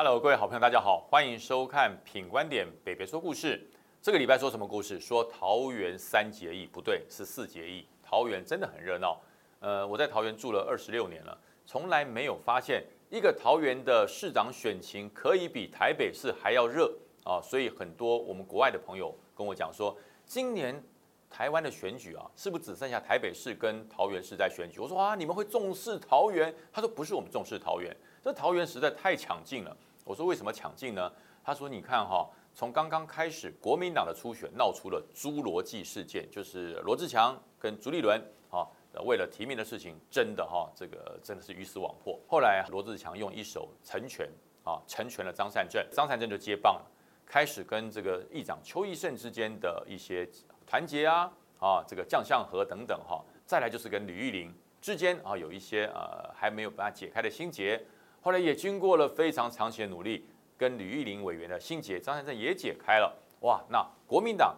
[0.00, 3.58] Hello，各位好朋友，大家好，欢迎收看《品观点北北说故事》。
[4.00, 5.00] 这个礼拜说什么故事？
[5.00, 7.84] 说桃园三结义，不对，是四结义。
[8.00, 9.20] 桃园真的很热闹。
[9.58, 11.36] 呃，我在桃园住了二十六年了，
[11.66, 16.94] 从来没有发现一个桃园的市长选情可以比台北市还要热
[17.24, 17.42] 啊！
[17.42, 20.80] 所以很多我们国外的朋友跟我讲说，今年
[21.28, 24.78] 台湾的选举啊，是不是只剩下台北市跟桃园市在选举？
[24.78, 26.54] 我说啊，你们会重视桃园？
[26.72, 27.92] 他说不是，我们重视桃园。
[28.22, 29.76] 这桃园实在太抢镜了。
[30.08, 31.12] 我说为什么抢镜呢？
[31.44, 38.18] 他说你看哈，从刚刚开始，国民党的初选闹出了侏罗纪事件，就是罗志强跟朱立伦
[38.50, 38.66] 啊，
[39.04, 42.18] 为了提名的事情，真的哈，这个真的是鱼死网破。
[42.26, 44.26] 后来罗志强用一手成全
[44.64, 46.90] 啊，成全了张善政，张善政就接棒了，
[47.26, 50.26] 开始跟这个议长邱义胜之间的一些
[50.66, 51.30] 团结啊
[51.60, 57.78] 啊，这个将相和等等哈，再来就是跟吕玉玲之间啊有一些呃还没有把它解开的心结。
[58.20, 63.16] 后来也经过了非常长期的努力，跟吕玉玲委员的心结，张善政也解开了。
[63.40, 64.56] 哇，那国民党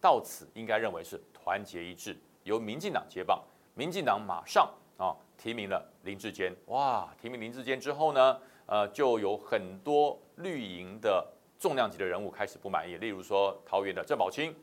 [0.00, 3.42] 到此应该认为是团结一致，由民进党接棒。
[3.74, 6.54] 民进党马上啊提名了林志坚。
[6.66, 11.26] 哇，提名林志坚之后呢，呃，就有很多绿营的
[11.58, 14.54] 重量级的人物开始不满意，例如说桃园的郑宝清，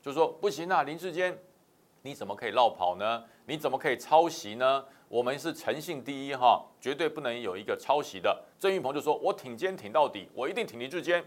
[0.00, 1.36] 就说不行啊，林志坚
[2.02, 3.24] 你怎么可以绕跑呢？
[3.46, 4.84] 你怎么可以抄袭呢？
[5.08, 8.42] 我们是诚信第一哈，绝对不能有一个抄袭的。
[8.58, 11.24] 郑运鹏就说：“我挺肩挺到底，我一定挺林志坚。”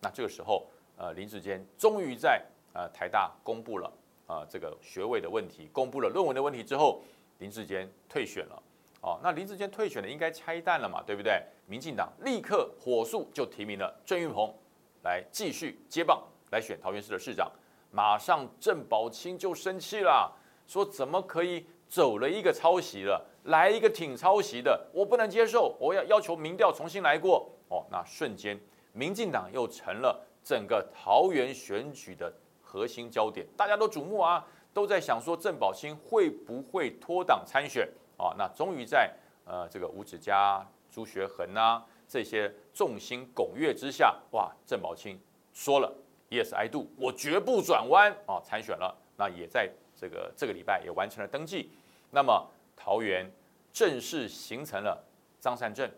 [0.00, 3.92] 那这个时候，呃，林志坚终于在呃台大公布了
[4.26, 7.02] 啊这个学位的问题，公布了论文的问题之后，
[7.38, 8.62] 林志坚退选了。
[9.00, 11.42] 哦，那林志坚退选了，应该拆弹了嘛，对不对？
[11.66, 14.54] 民进党立刻火速就提名了郑运鹏
[15.02, 17.50] 来继续接棒来选桃园市的市长。
[17.94, 27.48] 马上郑宝清就生气了，说：“怎么可以？”走了一个抄袭了，来一个挺抄袭的，我不能接受，我要要求民调重新来过。
[27.68, 28.58] 哦，那瞬间，
[28.92, 37.88] 民进党又成了整个桃园选举的核心焦点，大家都瞩目啊，都在想说郑宝清会不会脱党参选？
[38.16, 39.14] 啊，那终于在
[39.44, 45.20] 呃这个吴子嘉、朱学恒啊这些众星拱月之下，哇，郑宝清
[45.52, 45.92] 说了
[46.30, 51.70] ，Yes I do，我绝不转弯啊，参选了，那也在这个这个礼拜也完成了登记。
[52.10, 53.30] 那么桃园
[53.72, 55.04] 正式形成了
[55.40, 55.90] 张善政、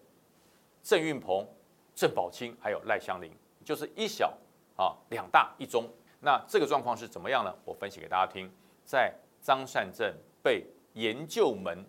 [0.82, 1.46] 郑运鹏、
[1.94, 3.30] 郑宝清还有赖香林，
[3.64, 4.32] 就是一小
[4.76, 5.88] 啊两大一中。
[6.20, 7.54] 那这个状况是怎么样呢？
[7.64, 8.50] 我分析给大家听。
[8.84, 9.12] 在
[9.42, 10.64] 张善政被
[10.94, 11.84] 研究门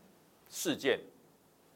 [0.50, 1.00] 事件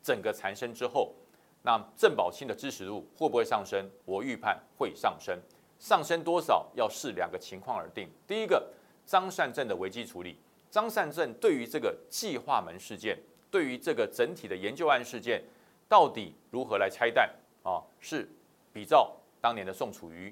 [0.03, 1.13] 整个缠身之后，
[1.61, 3.89] 那郑宝清的支持度会不会上升？
[4.03, 5.39] 我预判会上升，
[5.81, 8.07] 上升多少要视两个情况而定。
[8.27, 8.71] 第一个，
[9.03, 10.37] 张善政的危机处理。
[10.69, 13.17] 张善政对于这个计划门事件，
[13.49, 15.43] 对于这个整体的研究案事件，
[15.89, 17.27] 到底如何来拆弹
[17.63, 17.81] 啊？
[17.99, 18.29] 是
[18.71, 19.11] 比照
[19.41, 20.31] 当年的宋楚瑜，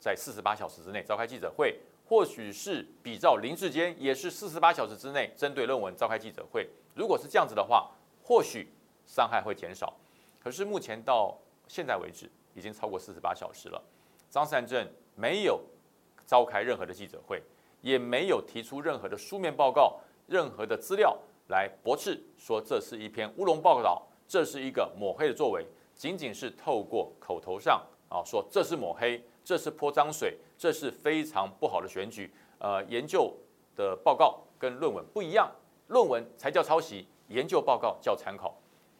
[0.00, 1.78] 在四十八小时之内召开记者会，
[2.08, 6.68] 或许是比照林志坚，也是四十八小时之内针对论文召开记者会。
[6.96, 7.92] 如果是这样子的话，
[8.24, 8.68] 或许
[9.06, 9.96] 伤害会减少。
[10.42, 13.80] 可是目前到现在为止，已经超过四十八小时了，
[14.30, 15.60] 张善政没有
[16.24, 17.42] 召开任何的记者会。
[17.82, 21.18] 也没有提出任何的书面报告、任何的资料
[21.48, 25.64] 来驳斥，说这是一篇乌龙报道，这是一个抹黑的作为，
[25.94, 32.30] 仅仅是透过口头上啊说这是抹黑，这是泼脏水，这是非常不好的选举。
[32.58, 33.34] 呃，研究
[33.74, 35.50] 的报告跟论文不一样，
[35.86, 38.54] 论文才叫抄袭，研究报告叫参考。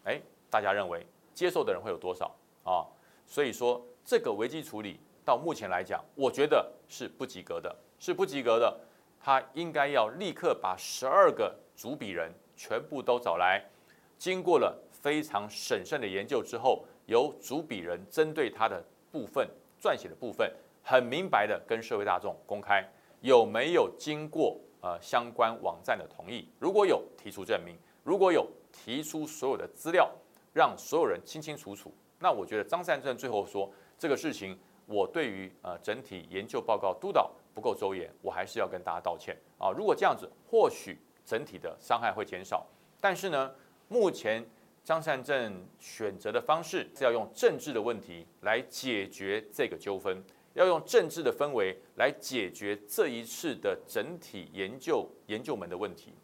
[0.05, 2.87] 哎，大家认为接受的人会有多少啊？
[3.27, 4.99] 所以说这个危机处理
[5.31, 7.73] 到目前来讲，我觉得是不及格的。
[8.01, 8.81] 是不及格的，
[9.23, 13.65] 他应该要立刻把十二个主笔人全部都找来，
[14.19, 19.49] 经过了非常审慎的研究之后，由主笔人针对他的部分
[19.81, 20.53] 撰写的部分，
[20.83, 22.85] 很明白的跟社会大众公开，
[23.21, 26.49] 有没有经过呃相关网站的同意？
[26.59, 30.11] 如果有，提出证明；如果有，提出所有的资料，
[30.53, 31.95] 让所有人清清楚楚。
[32.19, 34.59] 那我觉得张善政最后说这个事情，
[34.91, 37.31] 我对于呃整体研究报告督导。
[37.53, 39.73] 不够周延，我还是要跟大家道歉啊！
[39.77, 40.97] 如果这样子，或许
[41.27, 42.65] 整体的伤害会减少。
[43.01, 43.53] 但是呢，
[43.89, 44.49] 目前
[44.85, 50.23] 张善政选择的方式是要用政治的问题来解决这个纠纷，
[50.55, 56.15] 要用政治的氛围来解决这一次的整体研究研究门的问题。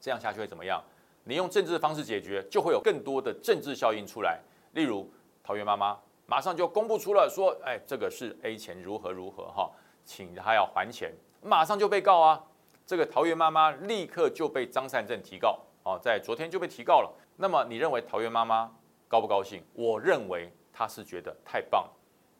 [0.00, 0.82] 这样下去会怎么样？
[1.22, 4.40] 你用政治的方式解决，就会有更多的政治效应出来。
[4.72, 5.08] 例如
[5.44, 5.96] 桃园妈妈
[6.26, 9.70] 马上就公布出了说，哎，这个是 A 钱如何如何哈。
[10.04, 12.44] 请他要还钱，马上就被告啊！
[12.84, 17.14] 这个桃园妈妈立刻就被张善政提告，哦，在昨天就被提告了。
[17.36, 18.68] 那么你认为桃园妈妈
[19.06, 19.62] 高不高兴？
[19.74, 21.88] 我认为她是觉得太棒，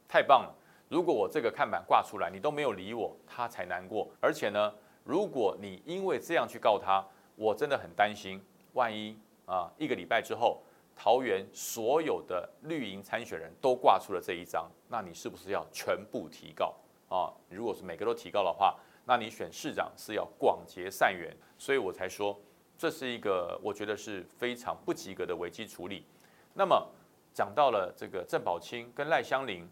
[0.09, 0.53] 太棒了。
[0.89, 4.09] 如果我这个看板挂出来，你都没有理我，她才难过。
[4.19, 4.73] 而且呢，
[5.05, 7.01] 如果你因为这样去告她，
[7.37, 8.43] 我真的很担心，
[8.73, 10.61] 万一啊一个礼拜之后，
[10.95, 16.73] 桃园所有的绿营参选人都挂出了这一张，那你是不是要全部提告
[17.09, 17.31] 啊？
[17.49, 21.35] 如果是每个都提告的话，那你选市长是要广结善缘。
[21.57, 22.39] 所以我才说，
[22.77, 26.05] 这是一个我觉得是非常不及格的危机处理。
[26.53, 26.87] 那么
[27.33, 29.67] 讲到了这个郑宝清跟赖香林。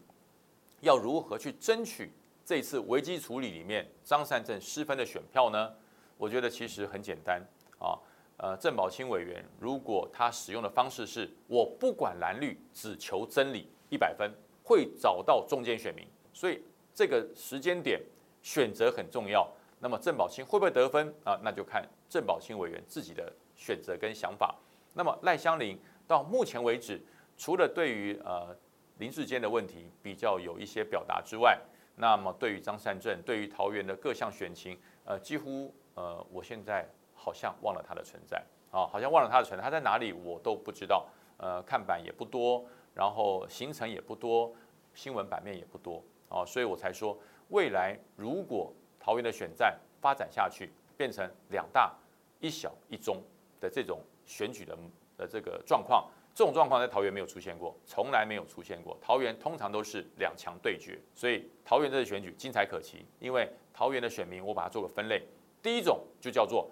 [0.82, 2.12] 要如何去争取
[2.44, 5.72] 这次危机处理里面张善政失分的选票呢？
[6.18, 7.40] 我觉得其实很简单
[7.78, 7.94] 啊。
[8.42, 14.34] 呃，郑宝清委员如果他使用的方式是我不管蓝绿，只求真理，一百分
[14.64, 16.04] 会找到中间选民。
[16.34, 16.60] 所以
[16.92, 18.02] 这个时间点
[18.42, 19.48] 选择很重要。
[19.80, 21.40] 那么郑宝清会不会得分啊？
[21.44, 24.56] 那就看郑宝清委员自己的选择跟想法。
[24.96, 27.00] 那么赖香林到目前为止，
[27.38, 28.58] 除了对于呃。
[28.98, 31.60] 林志坚的问题比较有一些表达之外，
[31.96, 36.88] 那么对于张善政，对于桃园的各项选情，呃，几乎呃，我现在
[37.24, 41.06] 好像忘了它的存在啊，好像忘了它的存在，它在哪里我都不知道，
[41.38, 42.66] 呃，看板也不多，
[42.96, 44.52] 然后行程也不多，
[44.96, 47.16] 新闻版面也不多啊，所以我才说，
[47.50, 51.94] 未来如果桃园的选战发展下去，变成两大
[52.40, 53.22] 一小一中
[53.60, 54.76] 的这种选举的
[55.18, 56.10] 的这个状况。
[56.34, 58.98] 这种状况在桃园没有出现过，从来没有出现过。
[59.02, 63.06] 桃园通常都是两强对决，所以桃园这次选举精彩可期。
[63.20, 65.22] 因为桃园的选民，我把它做个分类：
[65.62, 66.70] 第一种就叫做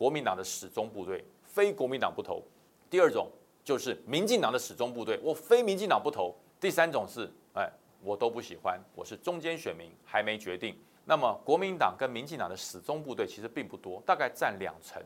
[0.00, 2.42] 国民党的始终部队，非国民党不投；
[2.88, 3.30] 第二种
[3.62, 7.70] 就是民进党的始终部队，我非民进党不投；第三种是，哎，
[8.02, 10.74] 我都不喜欢，我是中间选民，还没决定。
[11.04, 15.02] 那么国民党跟民进党的始终部队其实并不多，大概占两成。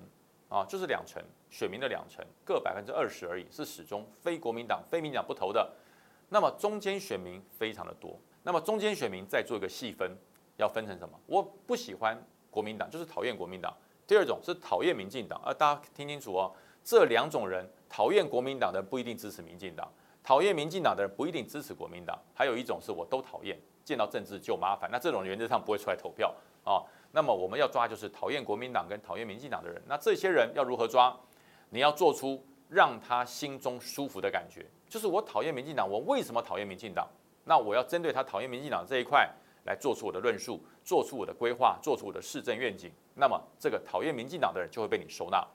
[0.49, 1.21] 啊，就是两成
[1.51, 5.69] 选民的两成，各百分之二十而已，是始终非国民党、非民党不投的。
[6.29, 8.17] 那么中间选民非常的多。
[8.45, 10.17] 那么中间选民再做一个细分，
[10.57, 11.19] 要分成什么？
[11.27, 12.17] 我不喜欢
[12.49, 13.77] 国民党，就是讨厌国民党。
[14.07, 16.53] 第二种是讨厌民进党，啊大家听清楚哦，
[16.85, 19.91] 这两种人讨厌国民党的不一定支持民进党，
[20.23, 22.19] 讨厌民进党的人不一定支持国民党。
[22.35, 26.35] 还有一种是我都讨厌，见到政治就麻烦，那这种原则上不会出来投票
[26.65, 26.83] 啊。
[27.13, 31.17] 那么我们要抓就是讨厌国民党跟讨厌民进党的人，那这些人要如何抓？
[31.71, 37.09] 你要做出让他心中舒服的感觉，就是我讨厌民进党，我为什么讨厌民进党？
[37.45, 39.31] 那我要针对他讨厌民进党这一块
[39.65, 42.91] 来做出我的论述，做出我的规划，做出我的市政愿景。
[43.15, 45.47] 那么这个讨厌民进党的人就会被你收纳。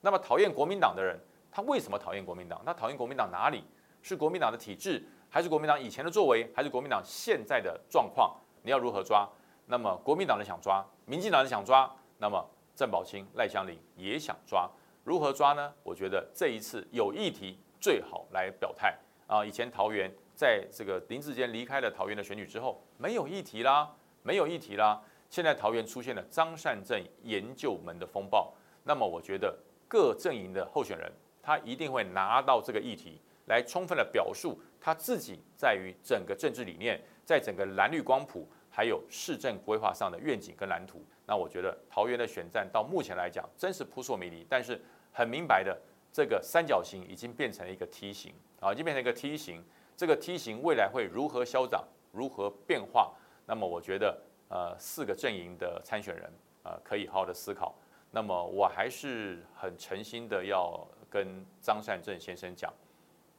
[0.00, 1.18] 那么讨厌国民党的人，
[1.50, 2.60] 他为什么讨厌国民党？
[2.64, 3.64] 他讨厌国民党哪里？
[4.00, 8.36] 是国民党的体制，还是国民党以前的作为，还是国民党现在的状况？
[8.62, 9.28] 你要如何抓？
[9.66, 12.42] 那么国民党人想抓，民进党人想抓，那么
[12.74, 14.70] 郑宝清、赖香林也想抓，
[15.02, 15.72] 如何抓呢？
[15.82, 19.44] 我觉得这一次有议题最好来表态啊！
[19.44, 23.92] 以前桃园在这个林志坚离开了桃园的选举之后，没有议题啦，
[24.22, 25.02] 没有议题啦。
[25.28, 28.54] 现在桃园出现了张善政研究门的风暴，
[28.84, 29.58] 那么我觉得
[29.88, 31.10] 各阵营的候选人
[31.42, 38.48] 他一定会拿到这个议题来充分的表述他自己在于整个政治理念，在整个蓝绿光谱。
[38.70, 44.80] 还有市政规划上的愿景跟蓝图，那我觉得桃园的选战到目前来讲真是扑朔迷离，但是
[45.10, 45.76] 很明白的，
[46.12, 49.64] 这个三角形已经变成了一个梯形啊，已经变成一个梯形。
[49.98, 53.12] 这个梯形未来会如何消长，如何变化？
[53.44, 54.16] 那么我觉得，
[54.48, 57.74] 呃，四个阵营的参选人，呃，可以好好的思考。
[58.12, 62.72] 那么我还是很诚心的要跟张善政先生讲，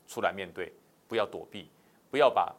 [0.06, 0.70] 出来面对，
[1.08, 1.70] 不要躲避，
[2.12, 2.54] 不要把。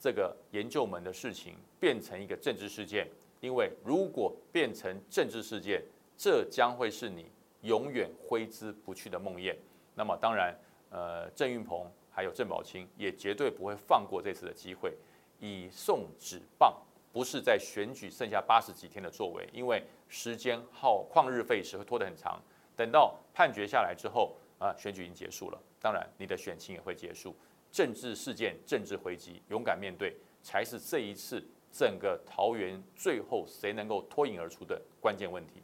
[0.00, 3.08] 这个研究门的事情变成一个政治事件，
[3.40, 5.80] 因为如果变成政治事件，
[6.16, 7.30] 这将会是你
[7.62, 9.54] 永远挥之不去的梦魇。
[9.94, 10.52] 那么当然，
[10.90, 14.96] 呃，郑运鹏还有郑宝清也绝对不会放过这次的机会，
[15.40, 16.72] 以送纸棒，
[17.12, 22.40] 不是在选举剩下八十几天的作为，因为时间耗旷日费时会拖得很长。
[22.76, 27.34] 等到判决下来之后，啊，选举已经结束了，当然你的选情也会结束。
[27.72, 35.62] 政治事件、政治回击，勇敢面对，才是这一次整个桃园最后谁能够脱颖而出的关键问题。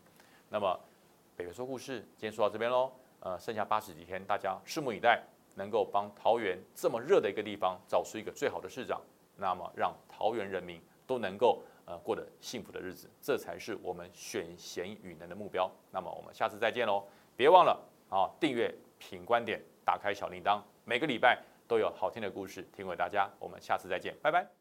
[0.49, 0.81] 那么，
[1.37, 2.93] 北北说故事今天说到这边喽。
[3.21, 5.23] 呃，剩下八十几天，大家拭目以待，
[5.55, 9.01] 能够帮桃园这么热的一个地方找出一个最好的市长，
[9.37, 15.71] 那么让桃园人民都能够呃过得幸福的日子，这才是我们选贤与能的目标。
[15.91, 17.05] 那么我们下次再见喽！
[17.37, 21.39] 别忘了啊，订阅品观点，打开小铃铛，每个礼拜。
[21.71, 24.60] 都有好听的故事听给大家，我们下次再见，拜拜。